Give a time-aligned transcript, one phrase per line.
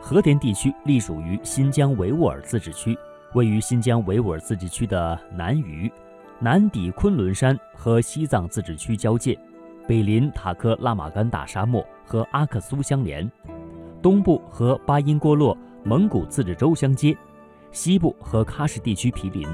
[0.00, 2.98] 和田地区隶属于新疆维吾尔自治区，
[3.34, 5.92] 位于新疆维吾尔自治区的南隅，
[6.40, 9.38] 南抵昆仑山和西藏自治区交界，
[9.86, 13.30] 北临塔克拉玛干大沙漠和阿克苏相连，
[14.02, 17.16] 东部和巴音郭洛蒙古自治州相接，
[17.70, 19.46] 西部和喀什地区毗邻，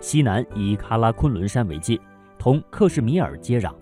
[0.00, 2.00] 西南以喀拉昆仑山为界，
[2.38, 3.72] 同克什米尔接壤。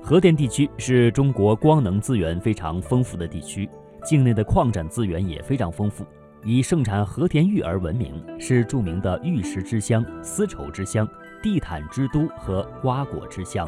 [0.00, 3.68] 和田地区是中国光能资源非常丰富的地区。
[4.04, 6.04] 境内的矿产资源也非常丰富，
[6.44, 11.08] 以盛产和田玉而闻名，是著名的玉石之乡、丝绸之乡、
[11.42, 13.66] 地毯之都和瓜果之乡。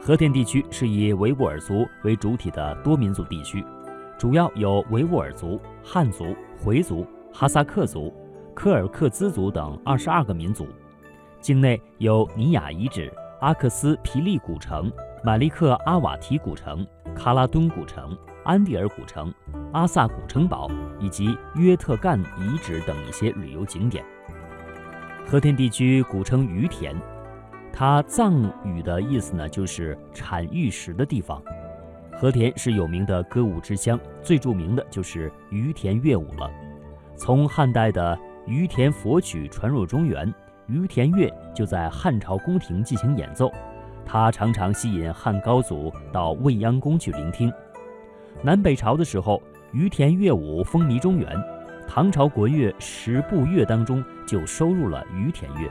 [0.00, 3.64] 和田地区是以维吾尔族为主体的多民族地区，
[4.16, 8.12] 主要有维吾尔族、汉族、回族、哈萨克族、
[8.54, 10.66] 柯尔克孜族等二十二个民族。
[11.40, 14.90] 境内有尼雅遗址、阿克斯皮利古城、
[15.24, 16.86] 马利克阿瓦提古城、
[17.16, 18.16] 喀拉敦古城。
[18.44, 19.32] 安第尔古城、
[19.72, 24.04] 阿萨古城堡以及约特干遗址等一些旅游景点。
[25.26, 26.96] 和田地区古称于田，
[27.72, 28.34] 它藏
[28.64, 31.40] 语的意思呢就是产玉石的地方。
[32.12, 36.50] 和田是有名的歌舞之乡，最著名的就是于田乐舞了。
[37.16, 40.32] 从汉代的于田佛曲传入中原，
[40.66, 43.50] 于田乐就在汉朝宫廷进行演奏，
[44.04, 47.52] 它常常吸引汉高祖到未央宫去聆听。
[48.40, 51.28] 南北朝的时候，于田乐舞风靡中原。
[51.86, 55.68] 唐朝国乐十部乐当中就收入了于田乐。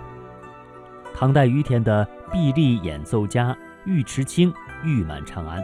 [1.15, 5.63] 唐代于田的臂力演奏家尉迟清誉满长安。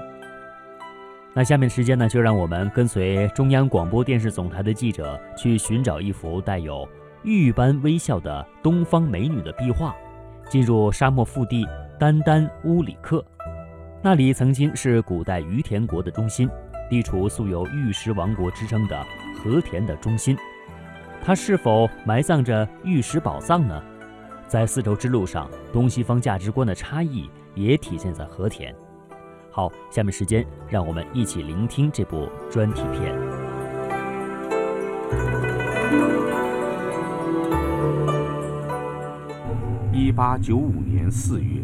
[1.34, 6.90] 那下面时间呢，就让我们跟随中央广播电视总台的记者去寻找一幅带有
[7.22, 9.96] 玉般微笑的东方美女的壁画，
[10.50, 11.68] 进入沙漠腹地
[12.00, 13.24] 丹丹乌里克，
[14.02, 16.50] 那里曾经是古代于田国的中心。
[16.90, 19.06] 地处素有玉石王国之称的
[19.38, 20.38] 和田的中心，
[21.24, 23.84] 它是否埋葬着玉石宝藏呢？
[24.48, 28.74] 在丝绸之路上，东西方价值观的差异也体现在和田。
[29.52, 33.14] 好，下面时间让我们一起聆听这部专题片。
[39.92, 41.60] 一八九五年四月，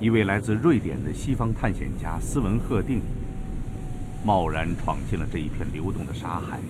[0.00, 3.02] 一位来自瑞典的西方探险家斯文赫定。
[4.24, 6.60] 贸然闯进了这一片流动的沙海，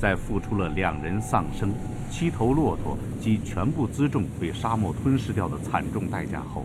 [0.00, 1.72] 在付出了两人丧生、
[2.08, 6.64] 七头骆驼及全部辎重被沙漠吞噬掉的惨重代价后，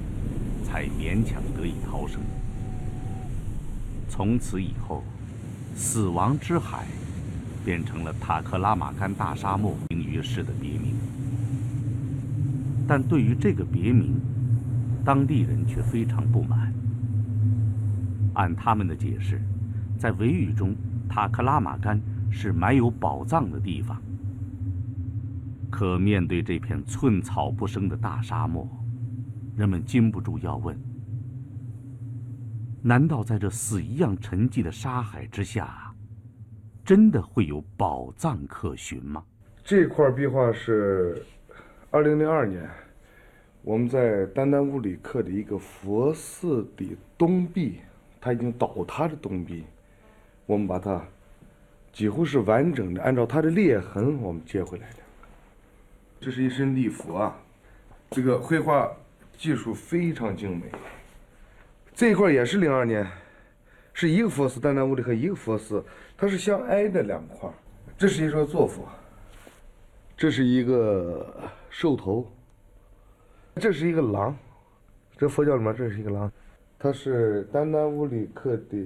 [0.64, 2.22] 才勉强得以逃生。
[4.08, 5.04] 从此以后，
[5.76, 6.86] 死亡之海
[7.66, 10.94] 变成了塔克拉玛干大沙漠名于世的别名。
[12.88, 14.22] 但对于这个别名，
[15.04, 16.72] 当地人却非常不满。
[18.34, 19.42] 按他们的解释，
[19.98, 20.76] 在维语中，
[21.08, 22.02] 塔克拉玛干
[22.32, 24.02] 是埋有宝藏的地方。
[25.70, 28.68] 可面对这片寸草不生的大沙漠，
[29.56, 30.78] 人们禁不住要问：
[32.82, 35.94] 难道在这死一样沉寂的沙海之下，
[36.84, 39.24] 真的会有宝藏可寻吗？
[39.64, 41.26] 这块壁画是
[41.90, 42.70] 二零零二年，
[43.62, 47.80] 我们在丹丹乌里克的一个佛寺的东壁。
[48.24, 49.66] 它已经倒塌的东壁，
[50.46, 51.06] 我们把它
[51.92, 54.98] 几乎是完整的按照它的裂痕我们接回来的。
[56.22, 57.38] 这是一身礼服啊，
[58.12, 58.90] 这个绘画
[59.38, 60.68] 技术非常精美。
[61.94, 63.06] 这一块也是零二年，
[63.94, 65.84] 是一个佛寺，丹丹屋里和一个佛寺，
[66.16, 67.50] 它是相挨的两块。
[67.98, 68.88] 这是一座坐佛，
[70.16, 72.26] 这是一个兽头，
[73.58, 74.34] 这是一个狼，
[75.18, 76.32] 这佛教里面这是一个狼。
[76.84, 78.78] 它是丹丹乌里克的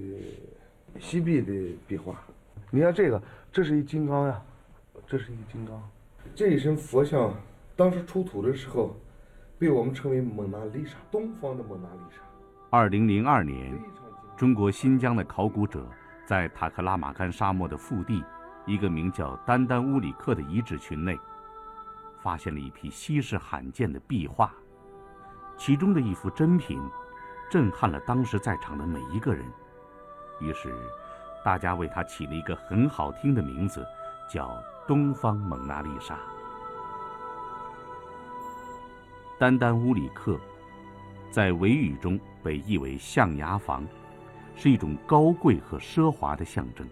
[1.00, 1.52] 西壁的
[1.88, 2.16] 壁画，
[2.70, 3.20] 你看这个，
[3.52, 4.40] 这是一金刚呀，
[5.08, 5.82] 这是一金刚。
[6.36, 7.34] 这一身佛像
[7.76, 8.96] 当时出土的时候，
[9.58, 12.22] 被我们称为蒙娜丽莎，东方的蒙娜丽莎。
[12.70, 13.76] 二零零二年，
[14.38, 15.84] 中国新疆的考古者
[16.24, 18.24] 在塔克拉玛干沙漠的腹地，
[18.68, 21.20] 一个名叫丹丹乌里克的遗址群内，
[22.22, 24.54] 发现了一批稀世罕见的壁画，
[25.58, 26.80] 其中的一幅珍品。
[27.50, 29.46] 震撼了当时在场的每一个人，
[30.42, 30.76] 于是，
[31.46, 33.88] 大家为他起了一个很好听的名字，
[34.30, 36.20] 叫“东方蒙娜丽莎”。
[39.40, 40.38] 丹丹乌里克，
[41.32, 43.86] 在维语中被译为象牙房，
[44.56, 46.86] 是一种高贵和奢华的象征。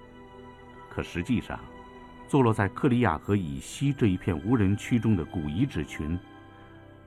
[0.90, 1.60] 可实际上，
[2.30, 6.18] 坐落在克里亚河以西这一片无人区中的古遗址群，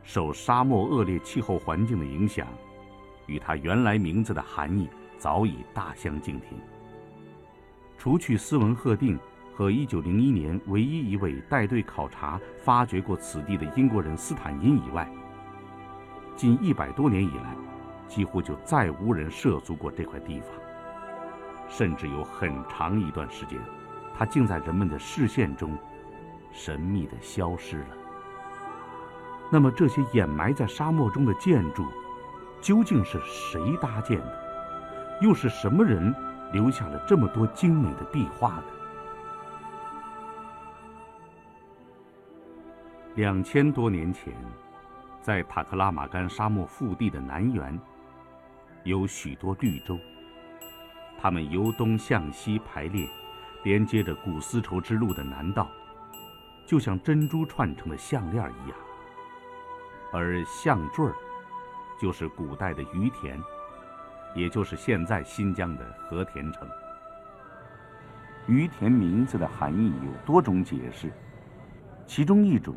[0.03, 2.47] 受沙漠恶劣气候环境的影响。
[3.29, 6.59] 与它原来名字的含义早已大相径庭。
[7.97, 9.17] 除去斯文赫定
[9.55, 15.09] 和1901年唯一一位带队考察发掘过此地的英国人斯坦因以外，
[16.35, 17.57] 近一百多年以来，
[18.07, 20.51] 几乎就再无人涉足过这块地方。
[21.69, 23.59] 甚至有很长一段时间，
[24.17, 25.77] 它竟在人们的视线中
[26.51, 27.97] 神秘地消失了。
[29.51, 31.85] 那么，这些掩埋在沙漠中的建筑，
[32.61, 35.19] 究竟是谁搭建的？
[35.21, 36.15] 又是什么人
[36.53, 38.65] 留下了这么多精美的壁画呢？
[43.17, 44.33] 两千多年前，
[45.21, 47.77] 在塔克拉玛干沙漠腹地的南缘，
[48.85, 49.99] 有许多绿洲。
[51.21, 53.09] 它们由东向西排列，
[53.65, 55.69] 连接着古丝绸之路的南道，
[56.65, 58.79] 就像珍珠串成的项链一样。
[60.13, 61.13] 而项坠儿，
[62.01, 63.41] 就是古代的于田，
[64.35, 66.69] 也就是现在新疆的和田城。
[68.47, 71.13] 于田名字的含义有多种解释，
[72.07, 72.75] 其中一种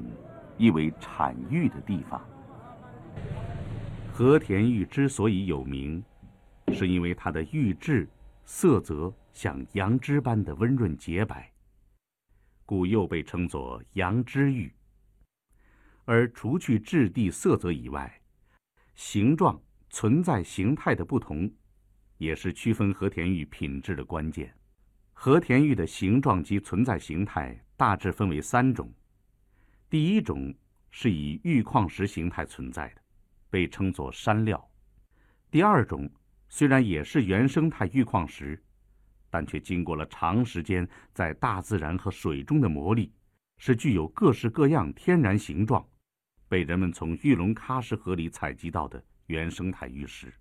[0.57, 2.21] 意为产玉的地方。
[4.11, 6.03] 和田玉之所以有名，
[6.73, 8.07] 是因为它的玉质。
[8.43, 11.49] 色泽像羊脂般的温润洁白，
[12.65, 14.69] 故又被称作羊脂玉。
[16.03, 18.20] 而除去质地、色泽以外，
[19.03, 19.59] 形状、
[19.89, 21.51] 存在形态的不同，
[22.19, 24.53] 也是区分和田玉品质的关键。
[25.11, 28.93] 和田玉的形状及存在形态大致分为三种：
[29.89, 30.53] 第一种
[30.91, 33.01] 是以玉矿石形态存在的，
[33.49, 34.57] 被称作山料；
[35.49, 36.09] 第二种。
[36.47, 38.61] 虽然也是原生态玉矿石，
[39.29, 43.09] 但却经过了长时间在大自然和水中的磨砺，
[43.57, 45.83] 是具有各式各样天然形状，
[46.51, 50.33] 被人们从玉龙喀什河里采集到的原生态玉石。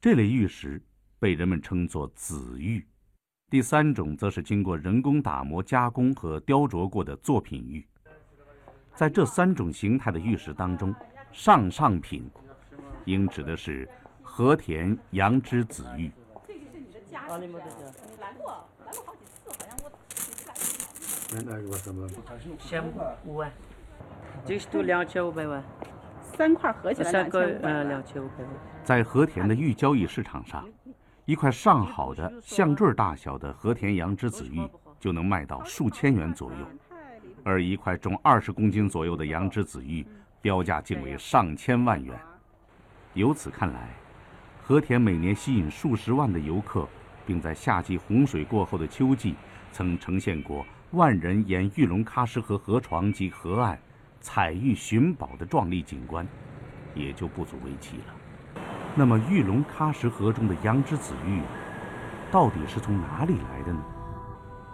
[0.00, 0.80] 这类玉石
[1.18, 2.86] 被人们称作紫玉。
[3.50, 7.84] 第三种则是经过人工打磨、加工和雕琢过的作品玉。
[8.94, 10.94] 在这三种形态的玉石当中，
[11.32, 12.30] 上上品
[13.06, 13.88] 应指的是。
[14.28, 16.10] 和田羊脂紫玉。
[16.46, 17.46] 这个是你的家你
[18.20, 19.88] 来过，来过好几次，好像我
[21.50, 22.06] 来个什么？
[22.58, 22.84] 千
[23.24, 23.50] 五万。
[24.44, 25.62] 这是都两千五百万。
[26.20, 28.48] 三块合起来三个呃两千五百万。
[28.84, 30.68] 在和田的玉交易市场上，
[31.24, 34.68] 一块上好的项坠大小的和田羊脂紫玉
[35.00, 36.58] 就能卖到数千元左右，
[37.44, 40.06] 而一块重二十公斤左右的羊脂紫玉
[40.40, 42.14] 标价竟为上千万元。
[43.14, 43.88] 由此看来。
[44.62, 46.88] 和田每年吸引数十万的游客，
[47.24, 49.36] 并在夏季洪水过后的秋季，
[49.70, 53.78] 曾呈现过万人沿玉龙喀什河河床及河岸
[54.28, 56.26] 采玉寻宝的壮丽景观，
[56.96, 58.62] 也就不足为奇了。
[58.96, 61.40] 那么，玉龙喀什河中的羊脂紫玉，
[62.28, 63.80] 到底是从哪里来的呢？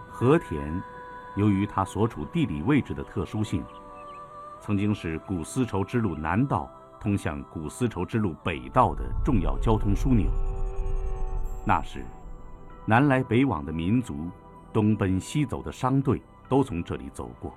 [0.09, 0.81] 和田，
[1.35, 3.63] 由于它所处地理位置的特殊性，
[4.59, 6.67] 曾经是古丝绸之路南道。
[6.99, 10.31] 通向古丝绸之路北道的重要交通枢纽。
[11.63, 12.03] 那时，
[12.87, 14.31] 南来北往的民族，
[14.71, 16.19] 东奔西走的商队
[16.49, 17.53] 都从这里走过。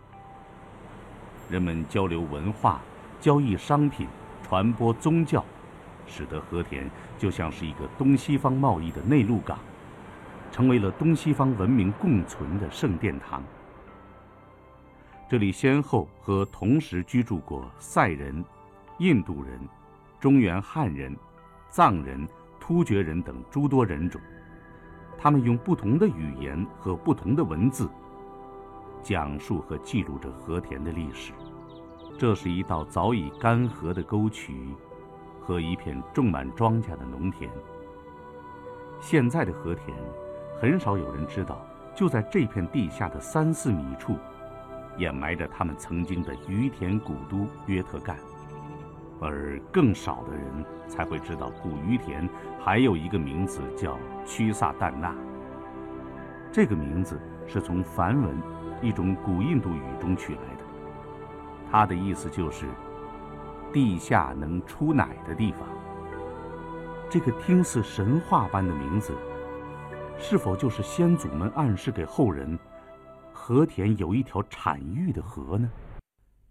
[1.49, 2.81] 人们交流文化、
[3.21, 4.07] 交易商品、
[4.43, 5.45] 传播宗教，
[6.07, 9.59] 使得和田就像是一个东西方贸易的内陆港，
[10.51, 13.43] 成为了东西方文明共存的圣殿堂。
[15.29, 18.45] 这里先后和同时居住过塞人。
[18.99, 19.61] 印度人、
[20.19, 21.15] 中原汉人、
[21.69, 22.26] 藏人、
[22.59, 24.19] 突厥人等诸多人种，
[25.19, 27.91] 他们用不同的语言和不同的文字，
[29.03, 31.33] 讲述和记录着和田的历史。
[32.19, 34.75] 这是一道早已干涸的沟渠，
[35.41, 37.50] 和一片种满庄稼的农田。
[39.00, 39.97] 现在的和田，
[40.59, 44.17] 很少有人知道，就在这片地下的三四米处，
[44.97, 48.17] 掩埋着他们曾经的于田古都约特干。
[49.21, 55.15] 而更少的人才会知道，古于田还有一个名字叫屈萨旦那。
[56.50, 58.37] 这个名字是从梵文
[58.83, 60.64] 一种古印度语中取来的，
[61.71, 62.66] 它的意思就是
[63.73, 65.61] “地下能出奶的地方”。
[67.09, 69.16] 这个听似神话般的名字，
[70.18, 72.59] 是否就是先祖们暗示给后人，
[73.33, 75.71] 和田有一条产玉的河呢？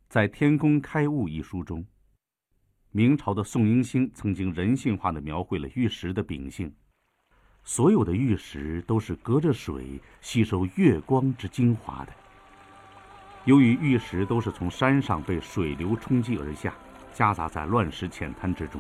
[0.08, 1.86] 在《天工开物》一书中。
[2.92, 6.74] 明朝的宋英星曾经人性化地描绘了玉石的秉性：
[7.68, 12.14] 所有的玉石都是隔着水吸收月光之精华的。
[13.46, 16.72] 由于玉石都是从山上被水流冲击而下，
[17.12, 18.80] 夹杂在乱石浅滩之中，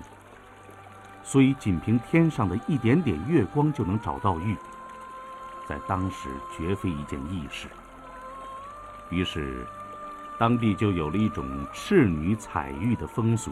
[1.23, 4.55] 所以仅凭天上的一点点月光就能找到玉。
[5.67, 7.67] 在当时绝非一件易事。
[9.09, 9.65] 于是，
[10.37, 13.51] 当地就有了一种赤女采玉的风俗，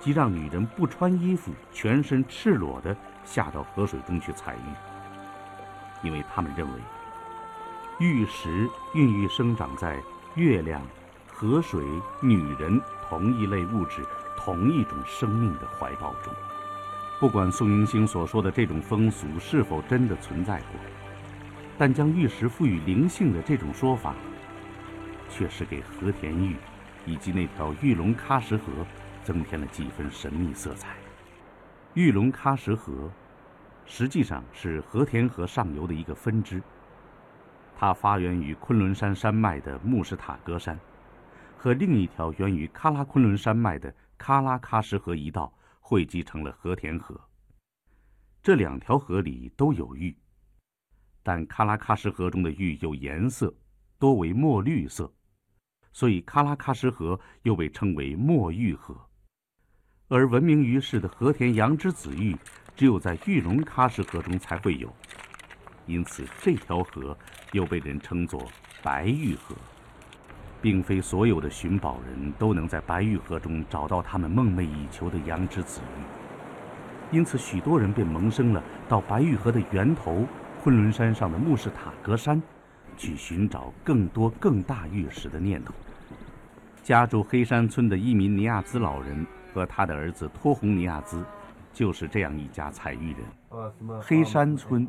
[0.00, 2.96] 即让女人不穿衣服、全身赤裸的
[3.28, 6.80] 下到河水中去采玉，因为他们认为，
[7.98, 10.02] 玉石孕育生长在
[10.34, 10.80] 月亮、
[11.30, 11.84] 河水、
[12.22, 14.02] 女人同一类物质、
[14.34, 16.32] 同一种生命的怀抱中。
[17.20, 20.80] 不管宋英星所说的这种风俗是否真的存在过，
[21.76, 24.14] 但将玉石赋予灵性的这种说法，
[25.28, 26.56] 却是给和田玉
[27.04, 28.64] 以及那条玉龙喀什河
[29.22, 30.96] 增添了几分神秘色彩。
[31.94, 33.10] 玉龙喀什河
[33.86, 36.62] 实际上是和田河上游的一个分支，
[37.76, 40.78] 它发源于昆仑山山脉的木什塔格山，
[41.56, 45.52] 和另一条源于喀拉昆仑山脉的喀拉喀什河一道。
[45.80, 47.18] 汇集成了和田河。
[48.42, 50.14] 这两条河里都有玉，
[51.22, 53.54] 但喀拉喀什河中的玉有颜色，
[53.98, 55.10] 多为墨绿色，
[55.94, 59.07] 所以喀拉喀什河又被称为墨玉河。
[60.10, 62.34] 而闻名于世的和田羊脂紫玉，
[62.74, 64.90] 只有在玉龙喀什河中才会有，
[65.84, 67.14] 因此这条河
[67.52, 68.42] 又被人称作
[68.82, 69.54] 白玉河。
[70.60, 80.26] 并非所有的寻宝人都能在白玉河中找到他们梦寐以求的羊脂紫玉，因此许多人便萌生了到白玉河的源头
[80.62, 82.42] 昆仑山上的木氏塔格山，
[82.96, 85.74] 去寻找更多更大玉石的念头。
[86.82, 91.24] 家住黑山村的伊民尼亚兹老人和他的儿子托洪尼亚兹，
[91.72, 94.00] 就是这样一家采玉人。
[94.00, 94.86] 黑山村，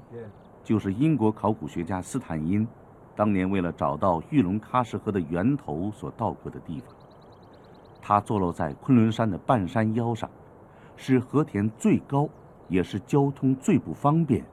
[0.64, 2.68] 就是英国考古学家斯坦因。
[3.16, 6.96] 当年为了找到玉龙喀什河的源头所到过的地方，
[8.02, 10.30] 它坐落在昆仑山的半山腰上，
[10.96, 12.30] 是和田最高，
[12.70, 14.46] 也是交通最不方便、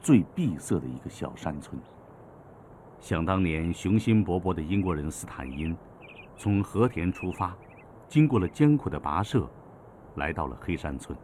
[0.00, 1.80] 最闭塞的一个小山村。
[3.00, 5.74] 想当年，雄心勃勃的英国人斯坦因，
[6.36, 7.56] 从和田出发，
[8.12, 9.48] 经过了艰苦的跋涉，
[10.16, 11.18] 来到了黑山村。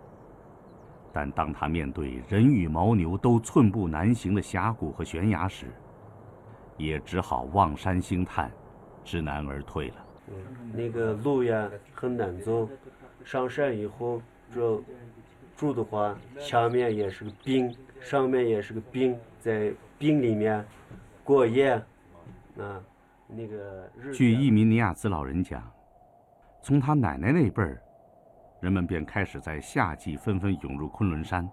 [1.13, 5.67] 但当他面对人与牦牛都寸步难行的峡谷和悬崖时，
[6.79, 8.51] 也只好望山兴叹，
[9.05, 9.97] 知难而退了。
[10.73, 12.67] 那个路呀很难走，
[13.23, 14.23] 上山以后
[14.55, 14.83] 这
[15.59, 20.65] 住的话，下面也是个冰，上面也是个冰，在冰里面
[21.23, 21.73] 过夜。
[22.59, 22.81] 啊，
[23.27, 23.91] 那个。
[24.11, 25.63] 据伊米尼亚兹老人讲，
[26.61, 27.83] 从他奶奶那辈儿，
[28.61, 31.49] 人们便开始在夏季纷纷涌入昆仑山，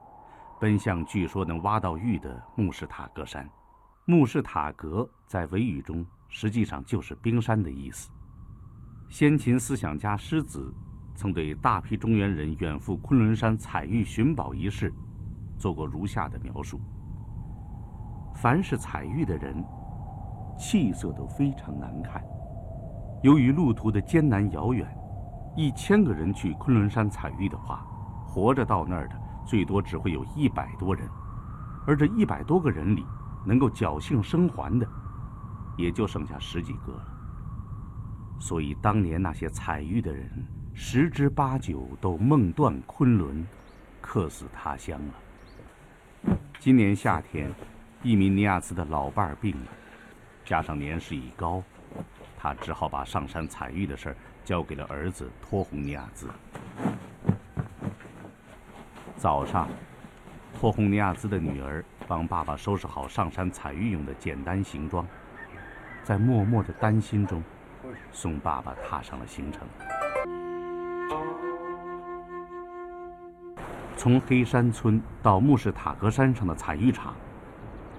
[0.59, 3.47] 奔向据说能挖到玉的木氏塔格山。
[4.05, 8.09] 木氏塔格在维语中实际上就是冰山的意思。
[9.09, 10.74] 先秦思想家狮子
[11.15, 14.93] 曾对大批中原人远赴昆仑山采玉寻宝一事
[15.57, 16.81] 做过如下的描述：
[18.35, 19.63] 凡是采玉的人，
[20.57, 22.24] 气色都非常难看。
[23.25, 24.88] 由于路途的艰难遥远，
[25.58, 27.84] 一千个人去昆仑山采玉的话，
[28.24, 29.15] 活着到那儿的
[29.48, 31.10] 最多只会有一百多人，
[31.88, 33.03] 而这一百多个人里，
[33.44, 34.88] 能够侥幸生还的，
[35.75, 37.03] 也就剩下十几个了。
[38.39, 40.29] 所以当年那些采玉的人，
[40.75, 43.44] 十之八九都梦断昆仑，
[44.01, 46.36] 客死他乡了。
[46.60, 47.51] 今年夏天，
[48.03, 49.72] 伊米尼亚兹的老伴儿病了，
[50.46, 51.63] 加上年事已高，
[52.45, 56.29] 他只好把上山采玉的事儿交给了儿子托洪尼亚兹。
[59.17, 59.67] 早上。
[60.53, 65.05] 托洪尼亚兹的女儿帮爸爸收拾好上山采玉用的简单行装，
[66.03, 67.43] 在默默的担心中，
[68.11, 69.67] 送爸爸踏上了行程。
[73.97, 77.15] 从黑山村到木氏塔格山上的采玉场，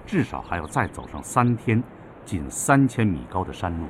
[0.06, 1.82] 至少还要再走上三天，
[2.24, 3.86] 近三千米高的山路。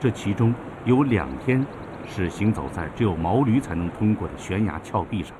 [0.00, 0.54] 这其中
[0.86, 1.62] 有两天
[2.08, 5.36] 是行走在只有毛驴才能通过的悬崖峭壁上。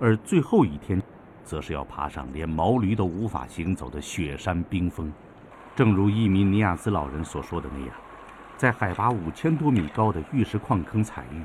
[0.00, 1.00] 而最后一天，
[1.44, 5.12] 则是要爬上连毛驴都无法行走的雪山冰峰。
[5.76, 7.94] 正如伊米尼亚斯老人所说的那样，
[8.56, 11.42] 在海拔五千多米高的玉石矿坑采玉，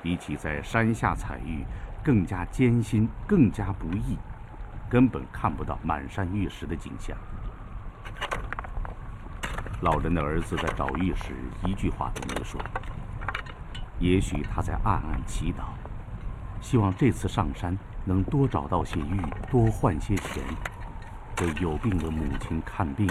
[0.00, 1.64] 比起在山下采玉
[2.04, 4.16] 更加艰辛、更加不易，
[4.88, 7.16] 根本看不到满山玉石的景象。
[9.82, 11.34] 老人的儿子在找玉时
[11.66, 12.60] 一句话都没说，
[13.98, 15.64] 也许他在暗暗祈祷。
[16.60, 19.20] 希望这次上山能多找到些玉，
[19.50, 20.40] 多换些钱，
[21.40, 23.08] 为有病的母亲看病，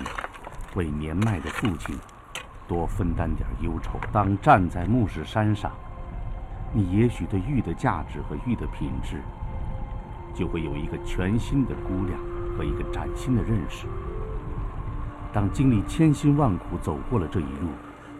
[0.73, 1.93] 为年迈的父亲
[2.69, 3.99] 多分担点忧愁。
[4.13, 5.73] 当站在木氏山上，
[6.71, 9.21] 你也许对玉的价值和玉的品质，
[10.33, 12.17] 就会有一个全新的估量
[12.57, 13.87] 和一个崭新的认识。
[15.33, 17.69] 当经历千辛万苦走过了这一路，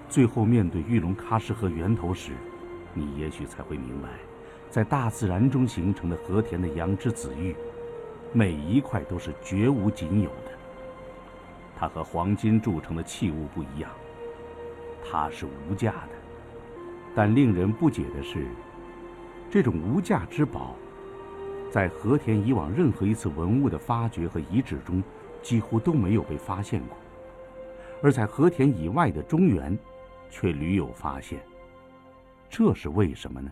[0.08, 2.32] 最后面对玉龙喀什河源头时，
[2.94, 4.10] 你也许才会明白，
[4.70, 7.56] 在大自然中形成的和田的羊脂紫玉，
[8.32, 10.52] 每一块都是绝无仅有的。
[11.78, 13.92] 它和黄金铸成的器物不一样，
[15.04, 16.10] 它是无价的。
[17.14, 18.48] 但令人不解的是，
[19.50, 20.76] 这种无价之宝，
[21.70, 25.04] 在和田以往任何一次文物的发掘和遗址中，
[25.42, 26.96] 几乎都没有被发现过，
[28.02, 29.78] 而在和田以外的中原，
[30.30, 31.40] 却屡有发现。
[32.50, 33.52] 这是为什么呢？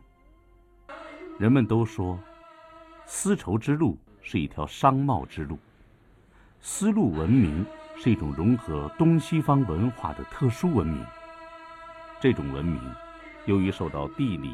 [1.37, 2.19] 人们都说，
[3.05, 5.57] 丝绸之路是一条商贸之路，
[6.59, 7.65] 丝路文明
[7.97, 11.05] 是一种融合东西方文化的特殊文明。
[12.19, 12.79] 这种文明。
[13.45, 14.53] 由于受到地理、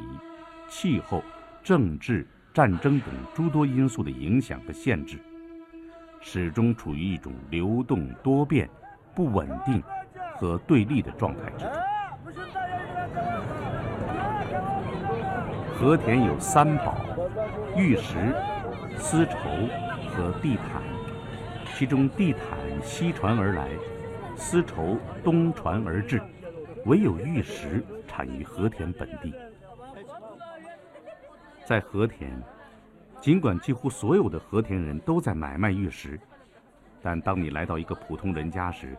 [0.69, 1.21] 气候、
[1.61, 5.19] 政治、战争等诸多因素的影响和限制，
[6.21, 8.69] 始终处于一种流动多变、
[9.15, 9.81] 不稳定
[10.35, 11.73] 和对立的状态之中。
[15.73, 16.97] 和田有三宝：
[17.75, 18.35] 玉石、
[18.97, 19.37] 丝绸
[20.09, 20.83] 和地毯。
[21.73, 22.41] 其中地毯
[22.83, 23.69] 西传而来，
[24.35, 26.21] 丝绸东传而至，
[26.85, 27.83] 唯有玉石。
[28.07, 29.33] 产于和田本地，
[31.65, 32.31] 在和田，
[33.19, 36.17] 尽管几乎所有的和田人都在买卖玉石，
[37.05, 38.97] 但当你来到一个普通人家时，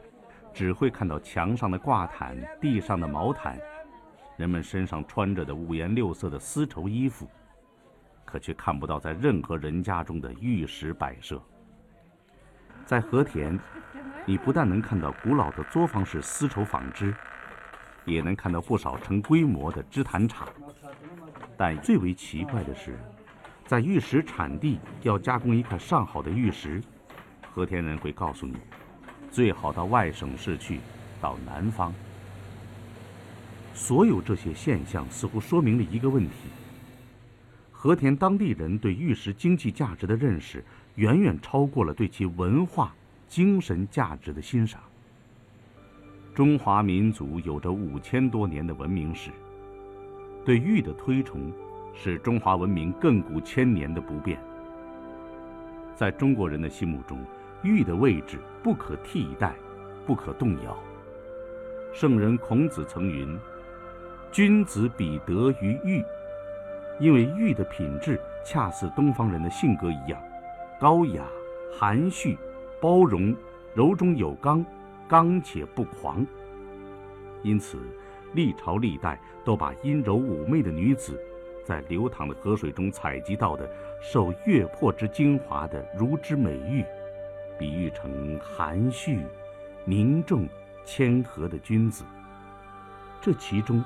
[0.54, 3.58] 只会看到墙上的挂毯、地上的毛毯，
[4.36, 7.28] 人们身上穿着的五颜六色的丝绸衣服，
[8.24, 11.42] 可却看不到在任何人家中的玉石摆设。
[12.84, 13.58] 在和田，
[14.24, 17.12] 你不但能看到古老的作坊式丝绸纺织。
[18.04, 20.46] 也能看到不少成规模的织毯厂，
[21.56, 22.96] 但最为奇怪的是，
[23.64, 26.80] 在玉石产地要加工一块上好的玉石，
[27.56, 28.54] 和田人会告诉你，
[29.32, 30.78] 最好到外省市去，
[31.22, 31.90] 到南方。
[33.72, 36.32] 所有这些现象似乎说明了一个问题：
[37.72, 40.62] 和田当地人对玉石经济价值的认识，
[40.96, 42.94] 远远超过了对其文化
[43.26, 44.78] 精神价值的欣赏。
[46.34, 49.30] 中华民族有着五千多年的文明史，
[50.44, 51.50] 对玉的推崇，
[51.94, 54.38] 是中华文明亘古千年的不变。
[55.94, 57.18] 在中国人的心目中，
[57.66, 59.54] 玉的位置不可替代，
[60.06, 60.76] 不可动摇。
[61.92, 63.38] 圣人孔子曾云
[64.30, 66.02] ：“君子比德于玉。”
[67.00, 70.22] 因为玉的品质恰似东方人的性格一样，
[70.80, 71.24] 高雅、
[71.78, 72.38] 含蓄、
[72.80, 73.34] 包容、
[73.74, 74.64] 柔中有刚。
[75.08, 76.26] 刚且不狂，
[77.44, 77.78] 因此
[78.32, 81.16] 历朝历代都把阴柔妩媚的女子，
[81.64, 83.70] 在流淌的河水中采集到的
[84.02, 86.84] 受月魄之精华的如之美玉，
[87.58, 89.26] 比喻成含蓄、
[89.84, 90.48] 凝重、
[90.84, 92.04] 谦和的君子。
[93.20, 93.82] 这其中，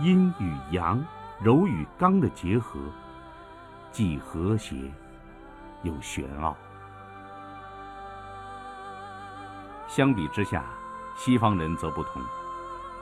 [0.00, 1.04] 阴与阳、
[1.40, 2.78] 柔与刚的结合，
[3.90, 4.76] 既和谐
[5.82, 6.56] 又玄奥。
[9.88, 10.64] 相比之下，
[11.16, 12.22] 西方人则不同。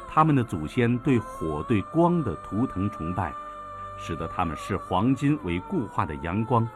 [0.08, 3.34] 他们的祖先对火、对光的图腾崇拜，
[3.98, 6.66] 使得他们视黄金为固化的阳光，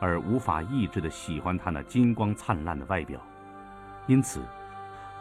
[0.00, 3.20] 而无法抑制地喜欢它那金光灿烂的外表。
[4.06, 4.40] 因此，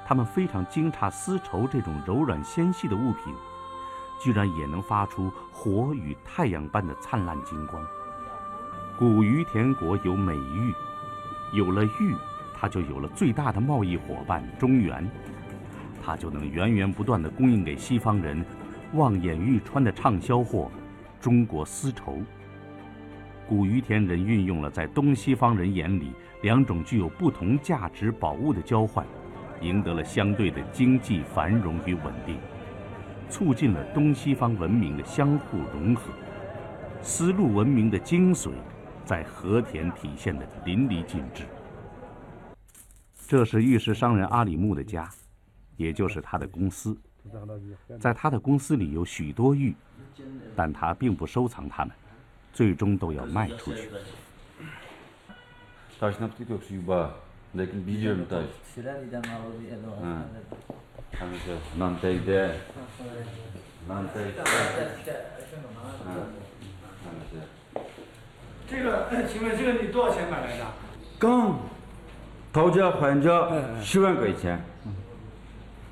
[0.05, 3.33] 他们非常惊诧丝绸这种柔软纤细的物品，
[4.21, 7.81] 居然也能发出火与太阳般的灿烂金光。
[8.97, 10.73] 古于田国有美玉，
[11.53, 12.15] 有了玉。
[12.59, 15.07] 他就有了最大的贸易伙伴中原，
[16.03, 18.43] 他就能源源不断地供应给西方人
[18.93, 20.71] 望眼欲穿的畅销货——
[21.21, 22.19] 中国丝绸。
[23.47, 29.05] 古于田人运用了在东西方人眼里两种具有不同价值宝物的交换，
[29.61, 32.37] 赢得了相对的经济繁荣与稳定，
[33.29, 36.11] 促进了东西方文明的相互融合。
[37.01, 38.51] 丝路文明的精髓，
[39.05, 41.43] 在和田体现得淋漓尽致。
[43.27, 45.09] 这是玉石商人阿里木的家，
[45.77, 46.97] 也就是他的公司。
[47.99, 49.73] 在他的公司里有许多玉，
[50.55, 51.93] 但他并不收藏它们，
[52.57, 53.87] 最终都要卖出去。
[60.01, 60.17] 嗯
[68.67, 70.65] 这个，请问这个你多少钱买来的？
[71.19, 71.59] 刚。
[72.53, 73.29] 讨价还价
[73.83, 74.59] 十万块钱，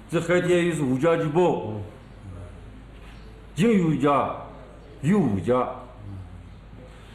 [0.09, 1.73] 这海天又是无价之宝，
[3.53, 4.35] 金有价，
[5.01, 5.69] 玉无价，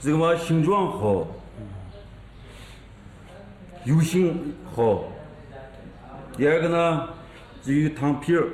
[0.02, 1.26] 这个嘛形状好，
[3.84, 5.04] 油性好。
[6.38, 7.08] 第二个呢，
[7.62, 8.48] 至于糖皮儿，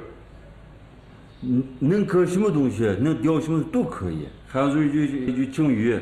[1.40, 4.26] 能，能刻什么东西，能雕什么都可以。
[4.48, 5.96] 还有就就敬鱼，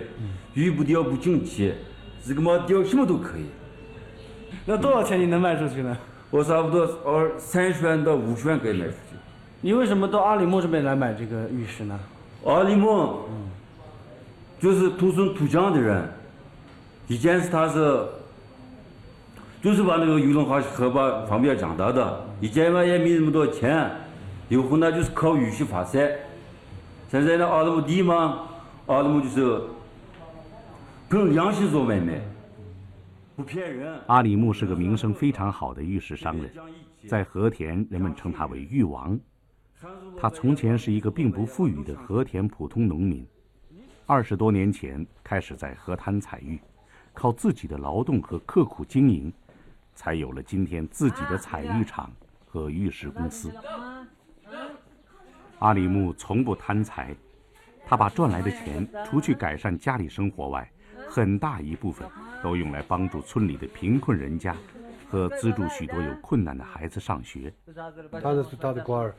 [0.54, 1.74] 鱼不雕不景气，
[2.26, 3.44] 这个嘛雕什么都可以。
[4.64, 5.94] 那多少钱你能卖出去呢？
[6.30, 9.16] 我差不多二三十万到五十万可以卖出去。
[9.60, 12.00] 你为什么到阿里木这边来买这个玉石呢？
[12.44, 13.20] 阿里木，
[14.60, 16.08] 就是土生土长的人，
[17.06, 18.06] 以前是他是，
[19.62, 23.90] 就是把那个玉龙河河坝旁边长大的，以前嘛也没那么多钱，
[24.48, 26.10] 以后呢就是靠玉石发财。
[27.10, 28.40] 现在呢阿里木地嘛，
[28.86, 29.60] 阿里木就是
[31.08, 32.20] 凭良心做买卖，
[33.36, 34.00] 不骗人。
[34.06, 36.50] 阿里木是个名声非常好的玉石商人，
[37.06, 39.18] 在和田人们称他为玉王。
[40.18, 43.24] 他从前是一个并不富裕的和田普通农民，
[44.06, 46.60] 二十多年前开始在河滩采玉，
[47.14, 49.32] 靠自己的劳动和刻苦经营，
[49.94, 52.12] 才有了今天自己的采玉厂
[52.44, 53.50] 和玉石公司。
[55.60, 57.16] 阿里木从不贪财，
[57.86, 60.70] 他把赚来的钱除去改善家里生活外，
[61.08, 62.06] 很大一部分
[62.42, 64.54] 都用来帮助村里的贫困人家。
[65.08, 67.52] 和资助许多有困难的孩子上学。
[68.10, 69.14] 他那是他的官儿，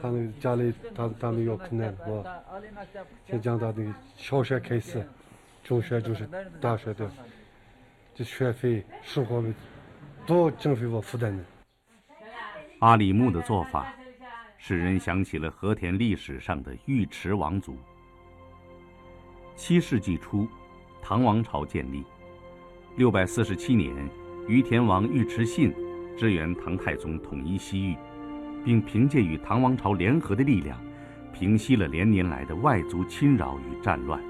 [0.00, 1.94] 他那个家里他他们有困难？
[3.26, 5.06] 先讲到那个小学开始，
[5.62, 6.28] 中学就是
[6.60, 7.10] 大学的，
[8.14, 9.52] 这学费、生活费
[10.26, 11.44] 都政府我负担的。
[12.80, 13.94] 阿里木的做法，
[14.58, 17.76] 使人想起了和田历史上的尉迟王族。
[19.56, 20.48] 七世纪初，
[21.00, 22.04] 唐王朝建立，
[22.96, 24.23] 六百四十七年。
[24.46, 25.72] 于田王尉迟信
[26.18, 27.96] 支援唐太宗统一西域，
[28.62, 30.78] 并凭借与唐王朝联合的力量，
[31.32, 34.20] 平息了连年来的外族侵扰与战乱。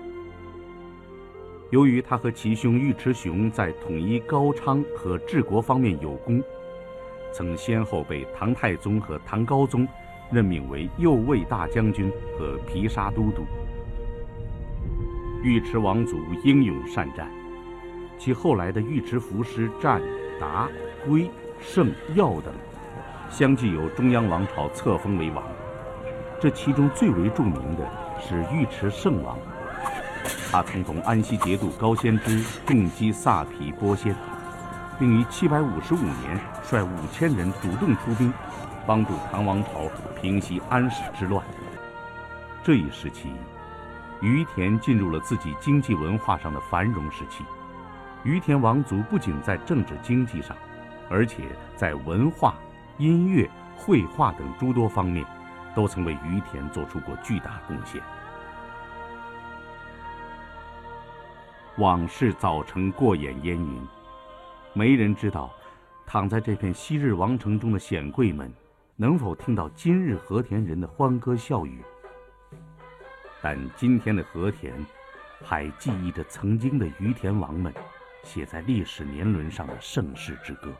[1.70, 6.40] 由于他和其兄尉迟雄在统一高昌和治国方面有功，
[7.32, 9.86] 曾先后被唐太宗和唐高宗
[10.30, 13.42] 任命为右卫大将军和毗沙都督。
[15.42, 17.28] 尉迟王族英勇善战。
[18.24, 20.00] 其后来的尉迟伏师、战、
[20.40, 20.66] 达、
[21.06, 22.54] 归、胜、耀等，
[23.28, 25.44] 相继由中央王朝册封为王。
[26.40, 27.86] 这其中最为著名的
[28.18, 29.36] 是尉迟圣王，
[30.50, 34.16] 他曾同安西节度高仙芝共击萨皮波仙，
[34.98, 38.32] 并于755年率五千人主动出兵，
[38.86, 39.82] 帮助唐王朝
[40.18, 41.44] 平息安史之乱。
[42.62, 43.28] 这一时期，
[44.22, 47.44] 于田进入了自己经济文化上的繁荣时期。
[48.24, 50.56] 于田王族不仅在政治经济上，
[51.10, 51.44] 而且
[51.76, 52.54] 在文化、
[52.96, 55.24] 音乐、绘画等诸多方面，
[55.76, 58.00] 都曾为于田做出过巨大贡献。
[61.76, 63.86] 往事早成过眼烟云，
[64.72, 65.50] 没人知道，
[66.06, 68.50] 躺在这片昔日王城中的显贵们，
[68.96, 71.82] 能否听到今日和田人的欢歌笑语。
[73.42, 74.72] 但今天的和田，
[75.42, 77.70] 还记忆着曾经的于田王们。
[78.24, 80.72] 写在历史年轮上的盛世之歌。